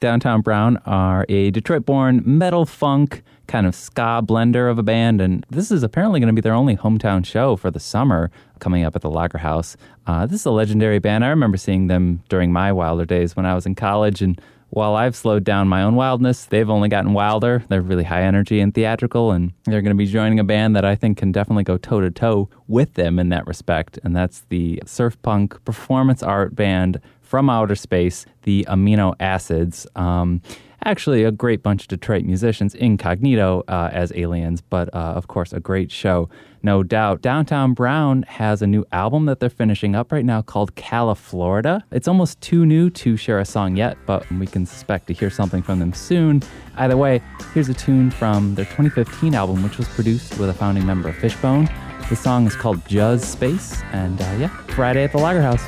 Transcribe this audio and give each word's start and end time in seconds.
Downtown 0.00 0.40
Brown 0.40 0.78
are 0.86 1.26
a 1.28 1.50
Detroit 1.50 1.84
born 1.84 2.22
metal 2.24 2.64
funk 2.64 3.22
kind 3.46 3.66
of 3.66 3.74
ska 3.74 4.22
blender 4.24 4.70
of 4.70 4.78
a 4.78 4.82
band, 4.82 5.20
and 5.20 5.44
this 5.50 5.70
is 5.70 5.82
apparently 5.82 6.20
going 6.20 6.28
to 6.28 6.32
be 6.32 6.40
their 6.40 6.54
only 6.54 6.74
hometown 6.74 7.22
show 7.22 7.54
for 7.54 7.70
the 7.70 7.80
summer 7.80 8.30
coming 8.60 8.82
up 8.82 8.96
at 8.96 9.02
the 9.02 9.10
Lager 9.10 9.36
House. 9.36 9.76
Uh, 10.06 10.24
this 10.24 10.40
is 10.40 10.46
a 10.46 10.50
legendary 10.50 11.00
band. 11.00 11.22
I 11.22 11.28
remember 11.28 11.58
seeing 11.58 11.88
them 11.88 12.22
during 12.30 12.50
my 12.50 12.72
wilder 12.72 13.04
days 13.04 13.36
when 13.36 13.44
I 13.44 13.54
was 13.54 13.66
in 13.66 13.74
college, 13.74 14.22
and 14.22 14.40
while 14.70 14.94
I've 14.94 15.14
slowed 15.14 15.44
down 15.44 15.68
my 15.68 15.82
own 15.82 15.96
wildness, 15.96 16.46
they've 16.46 16.70
only 16.70 16.88
gotten 16.88 17.12
wilder. 17.12 17.62
They're 17.68 17.82
really 17.82 18.04
high 18.04 18.22
energy 18.22 18.60
and 18.60 18.72
theatrical, 18.72 19.32
and 19.32 19.52
they're 19.64 19.82
going 19.82 19.94
to 19.94 20.02
be 20.02 20.06
joining 20.06 20.38
a 20.38 20.44
band 20.44 20.74
that 20.76 20.84
I 20.86 20.94
think 20.94 21.18
can 21.18 21.30
definitely 21.30 21.64
go 21.64 21.76
toe 21.76 22.00
to 22.00 22.10
toe 22.10 22.48
with 22.68 22.94
them 22.94 23.18
in 23.18 23.28
that 23.28 23.46
respect. 23.46 23.98
And 24.02 24.16
that's 24.16 24.44
the 24.48 24.82
surf 24.86 25.20
punk 25.20 25.62
performance 25.66 26.22
art 26.22 26.54
band 26.54 27.02
from 27.30 27.48
outer 27.48 27.76
space, 27.76 28.26
the 28.42 28.66
Amino 28.68 29.14
Acids. 29.20 29.86
Um, 29.94 30.42
actually 30.84 31.22
a 31.22 31.30
great 31.30 31.62
bunch 31.62 31.82
of 31.82 31.88
Detroit 31.88 32.24
musicians, 32.24 32.74
incognito 32.74 33.62
uh, 33.68 33.88
as 33.92 34.12
aliens, 34.16 34.60
but 34.60 34.92
uh, 34.92 34.98
of 34.98 35.28
course 35.28 35.52
a 35.52 35.60
great 35.60 35.92
show, 35.92 36.28
no 36.64 36.82
doubt. 36.82 37.22
Downtown 37.22 37.72
Brown 37.72 38.24
has 38.24 38.62
a 38.62 38.66
new 38.66 38.84
album 38.90 39.26
that 39.26 39.38
they're 39.38 39.48
finishing 39.48 39.94
up 39.94 40.10
right 40.10 40.24
now 40.24 40.42
called 40.42 40.74
Califlorida. 40.74 41.84
It's 41.92 42.08
almost 42.08 42.40
too 42.40 42.66
new 42.66 42.90
to 42.90 43.16
share 43.16 43.38
a 43.38 43.44
song 43.44 43.76
yet, 43.76 43.96
but 44.06 44.28
we 44.32 44.48
can 44.48 44.62
expect 44.62 45.06
to 45.06 45.12
hear 45.12 45.30
something 45.30 45.62
from 45.62 45.78
them 45.78 45.92
soon. 45.92 46.42
Either 46.78 46.96
way, 46.96 47.22
here's 47.54 47.68
a 47.68 47.74
tune 47.74 48.10
from 48.10 48.56
their 48.56 48.64
2015 48.64 49.36
album, 49.36 49.62
which 49.62 49.78
was 49.78 49.86
produced 49.86 50.36
with 50.36 50.50
a 50.50 50.54
founding 50.54 50.84
member 50.84 51.08
of 51.08 51.14
Fishbone. 51.14 51.68
The 52.08 52.16
song 52.16 52.48
is 52.48 52.56
called 52.56 52.84
Juzz 52.86 53.20
Space, 53.20 53.80
and 53.92 54.20
uh, 54.20 54.36
yeah, 54.36 54.48
Friday 54.74 55.04
at 55.04 55.12
the 55.12 55.18
Lager 55.18 55.42
House. 55.42 55.62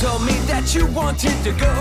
Told 0.00 0.24
me 0.24 0.32
that 0.48 0.72
you 0.74 0.86
wanted 0.86 1.36
to 1.44 1.52
go. 1.60 1.74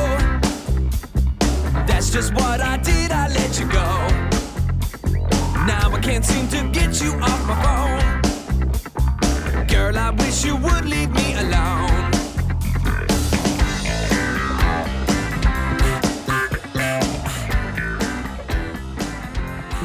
That's 1.88 2.10
just 2.10 2.34
what 2.34 2.60
I 2.60 2.76
did, 2.76 3.12
I 3.12 3.30
let 3.30 3.58
you 3.58 3.66
go. 3.66 4.08
Now 5.66 5.90
I 5.90 6.00
can't 6.02 6.26
seem 6.26 6.50
to 6.50 6.68
get 6.78 7.02
you 7.02 7.14
off 7.14 7.48
my 7.48 7.56
phone. 7.64 8.22
Girl, 9.68 9.98
I 9.98 10.10
wish 10.10 10.44
you 10.44 10.58
would 10.58 10.84
leave 10.84 11.12
me 11.12 11.36
alone. 11.36 12.12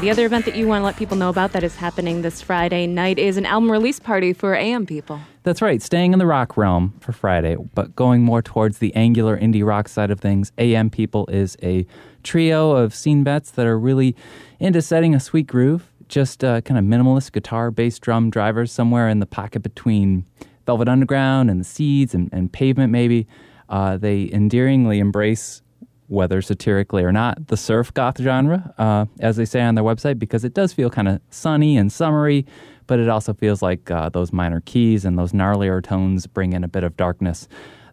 The 0.01 0.11
other 0.11 0.25
event 0.25 0.43
that 0.43 0.57
you 0.57 0.67
want 0.67 0.81
to 0.81 0.85
let 0.85 0.97
people 0.97 1.15
know 1.15 1.29
about 1.29 1.53
that 1.53 1.63
is 1.63 1.77
happening 1.77 2.21
this 2.21 2.41
Friday 2.41 2.85
night 2.85 3.17
is 3.17 3.37
an 3.37 3.45
album 3.45 3.71
release 3.71 4.01
party 4.01 4.33
for 4.33 4.55
AM 4.55 4.85
people. 4.85 5.21
That's 5.45 5.61
right, 5.61 5.79
staying 5.79 6.11
in 6.11 6.17
the 6.17 6.25
rock 6.25 6.57
realm 6.57 6.95
for 6.99 7.11
Friday, 7.11 7.55
but 7.75 7.95
going 7.95 8.23
more 8.23 8.41
towards 8.41 8.79
the 8.79 8.91
angular 8.95 9.37
indie 9.37 9.63
rock 9.63 9.87
side 9.87 10.09
of 10.09 10.19
things. 10.19 10.51
AM 10.57 10.89
People 10.89 11.27
is 11.27 11.55
a 11.61 11.85
trio 12.23 12.71
of 12.71 12.95
scene 12.95 13.23
vets 13.23 13.51
that 13.51 13.67
are 13.67 13.77
really 13.77 14.15
into 14.59 14.81
setting 14.81 15.13
a 15.13 15.19
sweet 15.19 15.45
groove, 15.45 15.91
just 16.07 16.43
uh, 16.43 16.61
kind 16.61 16.79
of 16.79 16.83
minimalist 16.83 17.31
guitar, 17.31 17.69
bass, 17.69 17.99
drum 17.99 18.31
drivers 18.31 18.71
somewhere 18.71 19.07
in 19.07 19.19
the 19.19 19.27
pocket 19.27 19.59
between 19.59 20.25
Velvet 20.65 20.87
Underground 20.87 21.51
and 21.51 21.59
the 21.59 21.63
Seeds 21.63 22.15
and, 22.15 22.27
and 22.33 22.51
Pavement, 22.51 22.91
maybe. 22.91 23.27
Uh, 23.69 23.97
they 23.97 24.27
endearingly 24.33 24.97
embrace 24.97 25.61
whether 26.07 26.41
satirically 26.41 27.03
or 27.03 27.11
not, 27.11 27.47
the 27.47 27.57
surf 27.57 27.93
goth 27.93 28.19
genre, 28.19 28.73
uh, 28.77 29.05
as 29.19 29.37
they 29.37 29.45
say 29.45 29.61
on 29.61 29.75
their 29.75 29.83
website, 29.83 30.19
because 30.19 30.43
it 30.43 30.53
does 30.53 30.73
feel 30.73 30.89
kind 30.89 31.07
of 31.07 31.19
sunny 31.29 31.77
and 31.77 31.91
summery, 31.91 32.45
but 32.87 32.99
it 32.99 33.09
also 33.09 33.33
feels 33.33 33.61
like 33.61 33.89
uh, 33.89 34.09
those 34.09 34.31
minor 34.31 34.61
keys 34.65 35.05
and 35.05 35.17
those 35.17 35.31
gnarlier 35.31 35.83
tones 35.83 36.27
bring 36.27 36.53
in 36.53 36.63
a 36.63 36.67
bit 36.67 36.83
of 36.83 36.95
darkness. 36.97 37.47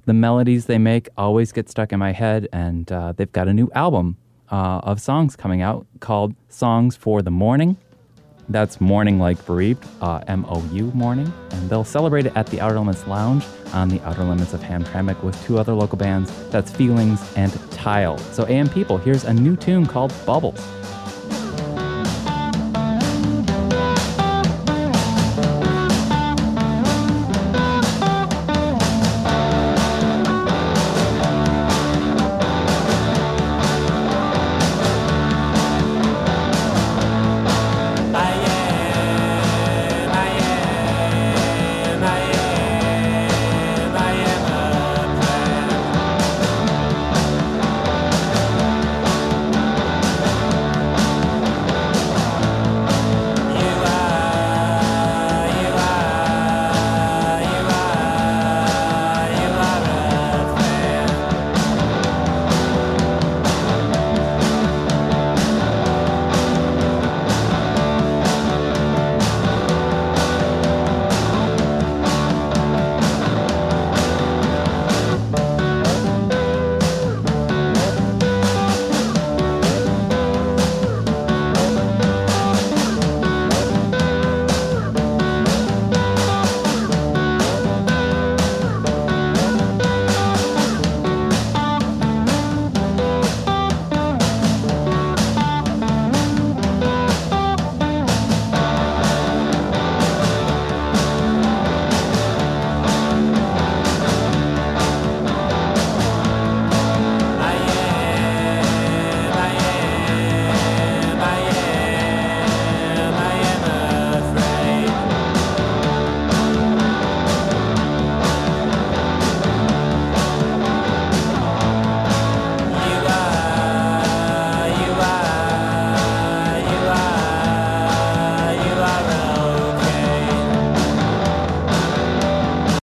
The 0.04 0.12
melodies 0.12 0.66
they 0.66 0.78
make 0.78 1.08
always 1.16 1.52
get 1.52 1.68
stuck 1.70 1.92
in 1.92 1.98
my 1.98 2.12
head, 2.12 2.48
and 2.52 2.90
uh, 2.90 3.12
they've 3.12 3.32
got 3.32 3.48
a 3.48 3.54
new 3.54 3.70
album 3.74 4.16
uh, 4.50 4.80
of 4.82 5.00
songs 5.00 5.36
coming 5.36 5.62
out 5.62 5.86
called 6.00 6.34
Songs 6.48 6.96
for 6.96 7.22
the 7.22 7.30
Mourning. 7.30 7.76
That's 8.52 8.80
Morning 8.80 9.18
Like 9.18 9.44
Bereaved, 9.46 9.84
uh, 10.00 10.22
M 10.28 10.44
O 10.48 10.62
U 10.72 10.92
Morning. 10.94 11.32
And 11.50 11.70
they'll 11.70 11.84
celebrate 11.84 12.26
it 12.26 12.36
at 12.36 12.46
the 12.48 12.60
Outer 12.60 12.78
Limits 12.78 13.06
Lounge 13.06 13.44
on 13.72 13.88
the 13.88 14.00
outer 14.02 14.24
limits 14.24 14.52
of 14.52 14.60
Hamtramck 14.60 15.22
with 15.22 15.42
two 15.44 15.58
other 15.58 15.72
local 15.72 15.96
bands. 15.96 16.30
That's 16.50 16.70
Feelings 16.70 17.32
and 17.36 17.52
Tile. 17.72 18.18
So, 18.18 18.46
AM 18.46 18.68
people, 18.68 18.98
here's 18.98 19.24
a 19.24 19.32
new 19.32 19.56
tune 19.56 19.86
called 19.86 20.12
Bubbles. 20.26 20.60